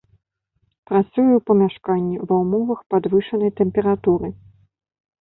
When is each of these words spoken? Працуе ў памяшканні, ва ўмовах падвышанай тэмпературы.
Працуе 0.91 1.05
ў 1.35 1.41
памяшканні, 1.51 2.17
ва 2.33 2.41
ўмовах 2.47 2.79
падвышанай 2.97 3.57
тэмпературы. 3.63 4.37